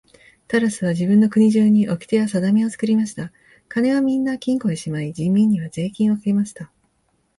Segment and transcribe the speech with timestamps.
[0.47, 3.31] タラスは自分の国中におきてやさだめを作りました。
[3.69, 6.71] 金はみんな金庫へしまい、人民には税金をかけました。